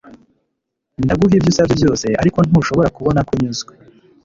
[1.03, 3.71] Ndaguha ibyo usabye byose ariko ntushobora kubona ko unyuzwe